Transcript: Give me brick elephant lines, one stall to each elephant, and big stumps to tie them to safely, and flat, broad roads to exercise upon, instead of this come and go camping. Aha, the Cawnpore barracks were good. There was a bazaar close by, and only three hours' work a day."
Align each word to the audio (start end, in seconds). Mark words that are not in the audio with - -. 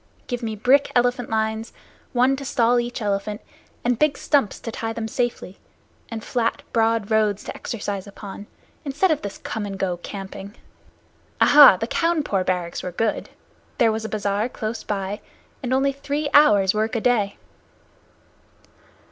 Give 0.25 0.41
me 0.41 0.55
brick 0.55 0.91
elephant 0.95 1.29
lines, 1.29 1.73
one 2.11 2.35
stall 2.35 2.77
to 2.77 2.83
each 2.83 3.03
elephant, 3.03 3.39
and 3.85 3.99
big 3.99 4.17
stumps 4.17 4.59
to 4.61 4.71
tie 4.71 4.93
them 4.93 5.05
to 5.05 5.13
safely, 5.13 5.59
and 6.09 6.23
flat, 6.23 6.63
broad 6.73 7.11
roads 7.11 7.43
to 7.43 7.55
exercise 7.55 8.07
upon, 8.07 8.47
instead 8.83 9.11
of 9.11 9.21
this 9.21 9.37
come 9.37 9.63
and 9.63 9.77
go 9.77 9.97
camping. 9.97 10.55
Aha, 11.39 11.77
the 11.77 11.85
Cawnpore 11.87 12.43
barracks 12.43 12.81
were 12.81 12.91
good. 12.91 13.29
There 13.77 13.91
was 13.91 14.03
a 14.03 14.09
bazaar 14.09 14.49
close 14.49 14.83
by, 14.83 15.21
and 15.61 15.71
only 15.71 15.91
three 15.93 16.31
hours' 16.33 16.73
work 16.73 16.95
a 16.95 17.01
day." 17.01 17.37